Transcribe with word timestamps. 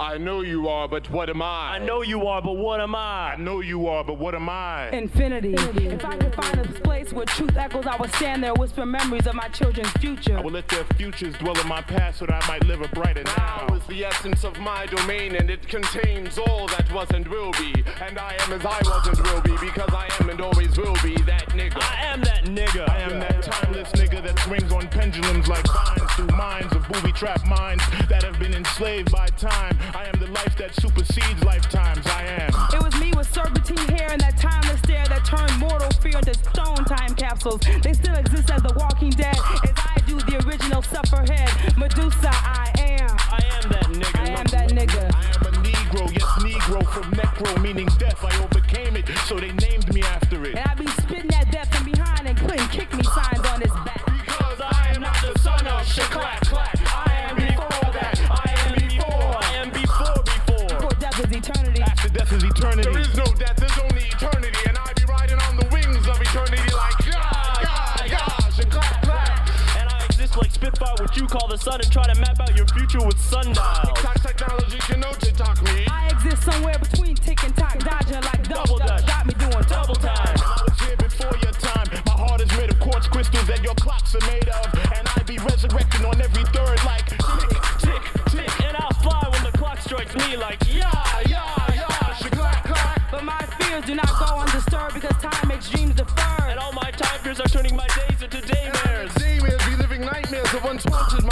I 0.00 0.16
know 0.16 0.42
you 0.42 0.68
are, 0.68 0.86
but 0.86 1.10
what 1.10 1.28
am 1.28 1.42
I? 1.42 1.74
I 1.74 1.78
know 1.78 2.02
you 2.02 2.28
are, 2.28 2.40
but 2.40 2.56
what 2.56 2.80
am 2.80 2.94
I? 2.94 3.32
I 3.32 3.36
know 3.36 3.58
you 3.58 3.88
are, 3.88 4.04
but 4.04 4.16
what 4.16 4.32
am 4.32 4.48
I? 4.48 4.90
Infinity. 4.90 5.54
If 5.54 6.04
I 6.04 6.16
could 6.16 6.32
find 6.36 6.60
a 6.60 6.68
place 6.82 7.12
where 7.12 7.26
truth 7.26 7.56
echoes, 7.56 7.84
I 7.84 7.96
would 7.96 8.12
stand 8.14 8.44
there, 8.44 8.54
whisper 8.54 8.86
memories 8.86 9.26
of 9.26 9.34
my 9.34 9.48
children's 9.48 9.90
future. 9.92 10.38
I 10.38 10.40
will 10.40 10.52
let 10.52 10.68
their 10.68 10.84
futures 10.96 11.34
dwell 11.38 11.58
in 11.58 11.66
my 11.66 11.82
past 11.82 12.20
so 12.20 12.26
that 12.26 12.44
I 12.44 12.46
might 12.46 12.64
live 12.64 12.80
a 12.80 12.88
brighter 12.88 13.24
now. 13.24 13.66
Now 13.68 13.74
is 13.74 13.84
the 13.88 14.04
essence 14.04 14.44
of 14.44 14.56
my 14.60 14.86
domain, 14.86 15.34
and 15.34 15.50
it 15.50 15.66
contains 15.66 16.38
all 16.38 16.68
that 16.68 16.92
was 16.92 17.10
and 17.10 17.26
will 17.26 17.50
be. 17.52 17.74
And 18.00 18.20
I 18.20 18.36
am 18.38 18.52
as 18.52 18.64
I 18.64 18.78
was 18.84 19.08
and 19.08 19.18
will 19.26 19.40
be, 19.40 19.56
because 19.66 19.92
I 19.92 20.08
am 20.20 20.30
and 20.30 20.40
always 20.40 20.78
will 20.78 20.96
be 21.02 21.16
that 21.22 21.48
nigga. 21.48 21.82
I 21.82 22.04
am 22.04 22.20
that 22.20 22.44
nigga. 22.44 22.88
I 22.88 23.00
am 23.00 23.18
that 23.18 23.42
timeless 23.42 23.90
nigga 23.92 24.22
that 24.22 24.38
swings 24.40 24.72
on 24.72 24.86
pendulums 24.86 25.48
like 25.48 25.66
vines 25.66 26.12
through 26.12 26.36
minds 26.36 26.72
of 26.76 26.86
booby 26.86 27.10
trap 27.10 27.44
minds 27.48 27.82
that 28.08 28.22
have 28.22 28.38
been 28.38 28.54
enslaved 28.54 29.10
by 29.10 29.26
time. 29.26 29.76
I 29.94 30.04
am 30.04 30.20
the 30.20 30.30
life 30.32 30.56
that 30.58 30.74
supersedes 30.74 31.42
lifetimes. 31.44 32.06
I 32.06 32.22
am. 32.42 32.50
It 32.74 32.82
was 32.82 32.94
me 33.00 33.12
with 33.16 33.32
serpentine 33.32 33.88
hair 33.96 34.10
and 34.10 34.20
that 34.20 34.36
timeless 34.38 34.78
stare 34.80 35.06
that 35.06 35.24
turned 35.24 35.56
mortal 35.58 35.90
fear 36.02 36.18
into 36.18 36.34
stone 36.34 36.84
time 36.84 37.14
capsules. 37.14 37.60
They 37.82 37.92
still 37.92 38.14
exist 38.14 38.50
as 38.50 38.62
the 38.62 38.74
walking 38.76 39.10
dead, 39.10 39.36
as 39.64 39.72
I 39.76 39.96
do 40.06 40.18
the 40.20 40.44
original 40.46 40.82
sufferhead. 40.82 41.76
Medusa, 41.76 42.30
I 42.32 42.70
am. 42.78 43.16
I 43.32 43.42
am 43.56 43.70
that 43.70 43.86
nigga. 43.88 44.20
I 44.20 44.28
am 44.30 44.46
that 44.46 44.68
nigga. 44.70 45.14
I 45.14 45.24
am 45.36 45.54
a 45.54 45.58
Negro, 45.68 46.12
yes, 46.12 46.28
Negro 46.44 46.86
from 46.92 47.10
necro, 47.12 47.62
meaning 47.62 47.88
death. 47.98 48.22
I 48.24 48.44
overcame 48.44 48.96
it, 48.96 49.08
so 49.26 49.38
they 49.40 49.52
named 49.52 49.92
me 49.94 50.02
after 50.02 50.44
it. 50.44 50.56
And 50.56 50.68
I 50.68 50.74
be 50.74 50.86
spitting 51.02 51.28
that 51.28 51.50
death 51.50 51.74
from 51.74 51.90
behind 51.90 52.28
and 52.28 52.36
putting 52.38 52.68
kick 52.68 52.92
me 52.94 53.04
Spitfire, 70.58 70.94
what 70.98 71.16
you 71.16 71.24
call 71.28 71.46
the 71.46 71.56
sun, 71.56 71.80
and 71.80 71.92
try 71.92 72.02
to 72.02 72.18
map 72.20 72.40
out 72.40 72.50
your 72.56 72.66
future 72.74 72.98
with 73.06 73.16
sundials. 73.20 73.56
Tax 74.02 74.22
technology 74.26 74.78
can 74.78 74.98
know 74.98 75.12
to 75.12 75.32
talk 75.32 75.62
me. 75.62 75.86
I 75.86 76.08
exist 76.10 76.42
somewhere 76.42 76.74
between 76.80 77.14
tick 77.14 77.44
and 77.44 77.54
tock, 77.56 77.78
dodging 77.78 78.20
like 78.26 78.42
double 78.42 78.74
Double 78.74 78.78
dutch. 78.78 78.88
dutch. 78.88 79.06
Got 79.06 79.26
me 79.26 79.34
doing 79.38 79.64
double 79.70 79.94
time. 79.94 80.18
And 80.18 80.42
I 80.42 80.58
was 80.66 80.80
here 80.80 80.96
before 80.96 81.36
your 81.38 81.52
time. 81.62 81.86
My 82.06 82.18
heart 82.26 82.40
is 82.40 82.50
made 82.58 82.70
of 82.70 82.80
quartz 82.80 83.06
crystals 83.06 83.46
that 83.46 83.62
your 83.62 83.74
clocks 83.76 84.16
are 84.16 84.26
made 84.26 84.48
of. 84.48 84.66
And 84.98 85.06
I 85.14 85.22
be 85.22 85.38
resurrecting 85.38 86.04
on 86.04 86.20
every 86.20 86.42
third 86.50 86.82
like 86.82 87.06
tick, 87.06 87.54
tick, 87.78 88.02
tick. 88.26 88.50
And 88.66 88.76
I'll 88.82 88.98
fly 88.98 89.22
when 89.30 89.44
the 89.46 89.56
clock 89.56 89.78
strikes 89.78 90.16
me 90.16 90.36
like, 90.36 90.58
yeah. 90.66 90.90
Yeah, 91.22 91.54
yeah, 91.70 92.18
shaklack, 92.18 92.66
clack. 92.66 93.00
But 93.12 93.22
my 93.22 93.38
fears 93.62 93.84
do 93.86 93.94
not 93.94 94.10
go 94.10 94.26
undisturbed 94.26 94.47
nightmares 100.86 101.27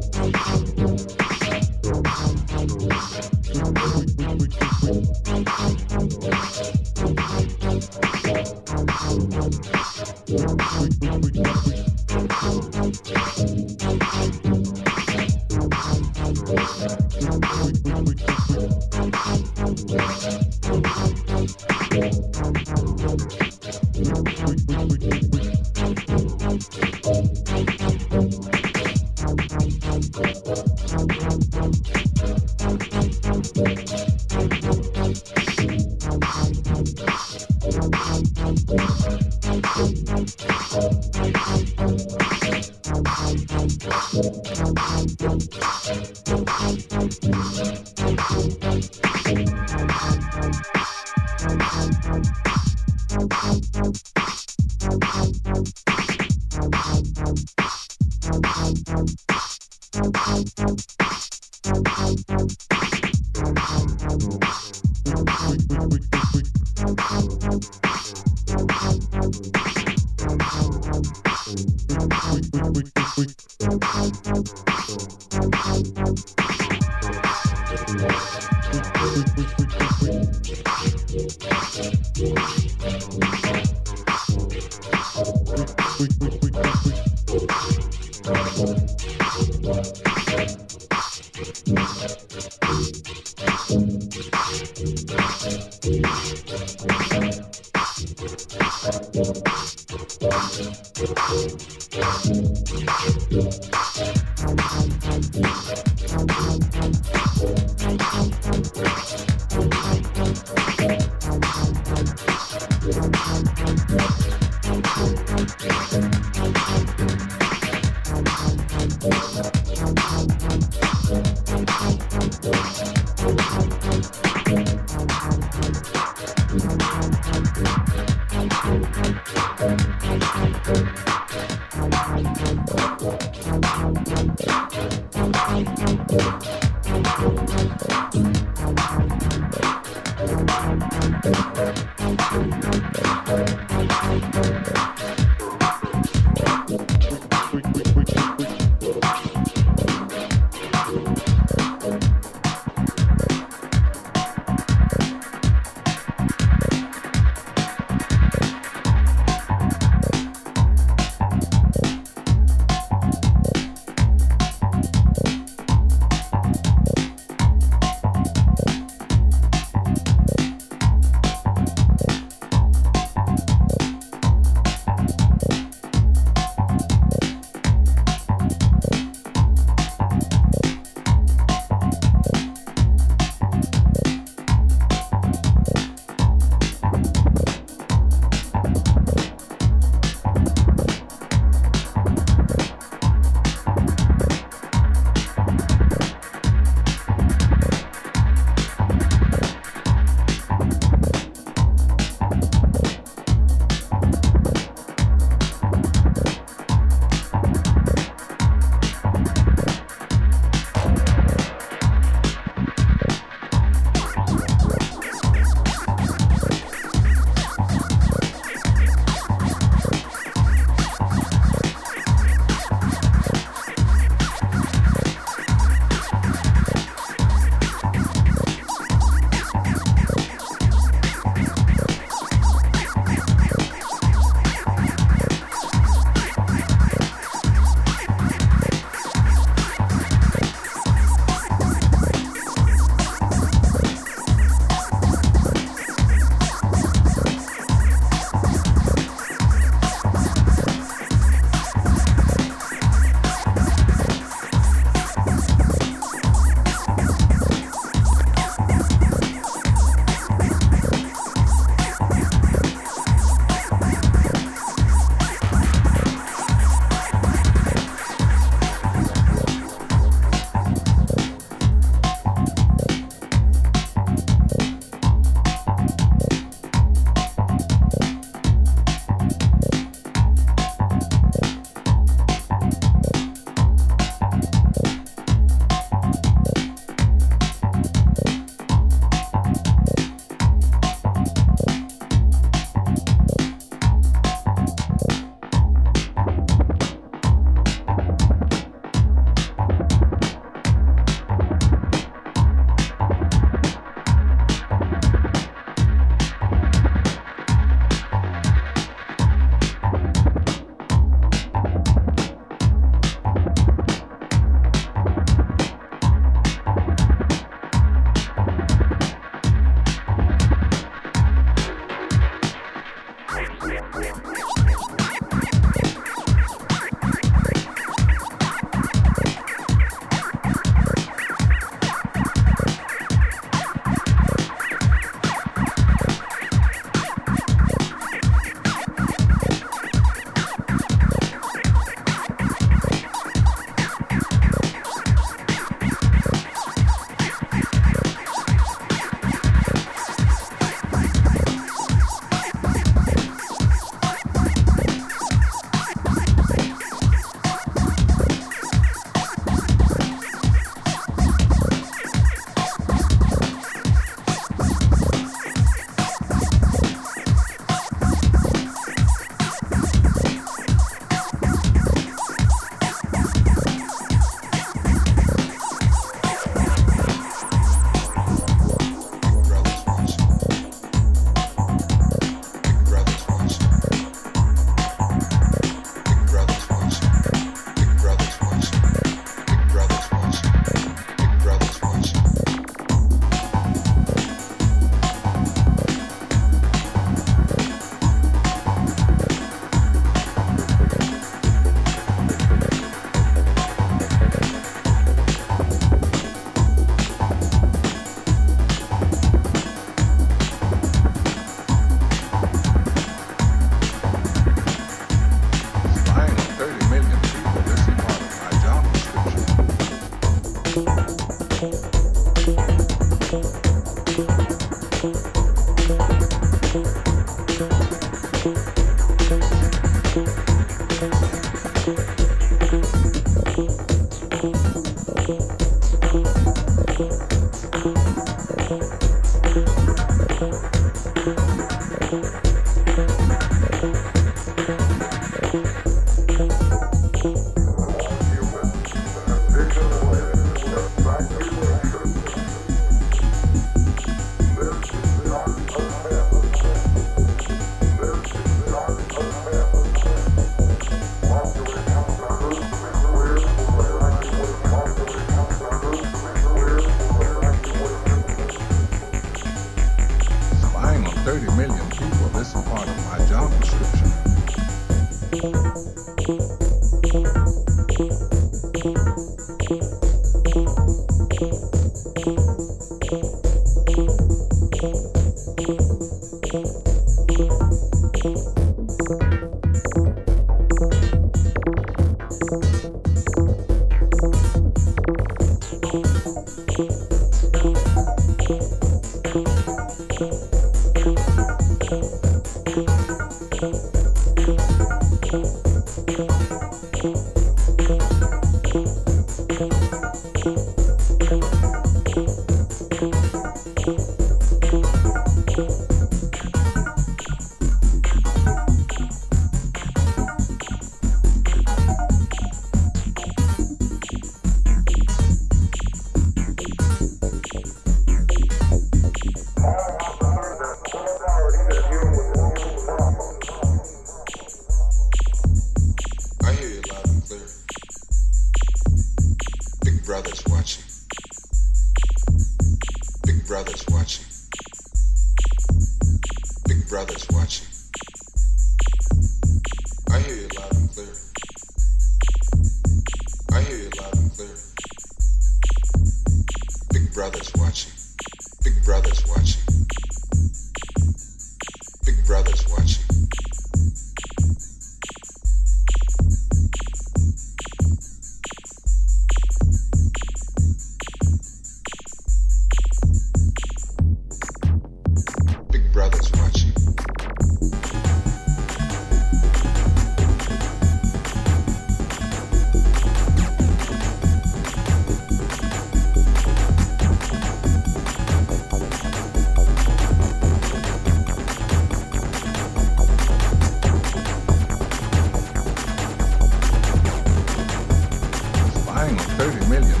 On 599.73 600.00